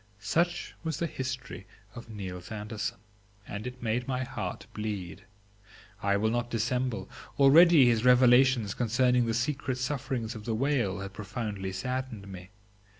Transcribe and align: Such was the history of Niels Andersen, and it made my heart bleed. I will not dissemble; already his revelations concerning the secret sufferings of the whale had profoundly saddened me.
Such 0.17 0.73
was 0.83 0.97
the 0.97 1.05
history 1.05 1.67
of 1.93 2.09
Niels 2.09 2.51
Andersen, 2.51 2.97
and 3.47 3.67
it 3.67 3.83
made 3.83 4.07
my 4.07 4.23
heart 4.23 4.65
bleed. 4.73 5.25
I 6.01 6.17
will 6.17 6.31
not 6.31 6.49
dissemble; 6.49 7.07
already 7.37 7.85
his 7.85 8.03
revelations 8.03 8.73
concerning 8.73 9.27
the 9.27 9.35
secret 9.35 9.77
sufferings 9.77 10.33
of 10.33 10.45
the 10.45 10.55
whale 10.55 11.01
had 11.01 11.13
profoundly 11.13 11.71
saddened 11.71 12.27
me. 12.27 12.49